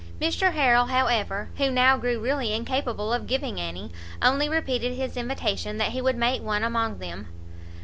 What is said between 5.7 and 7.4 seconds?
that he would make one among them.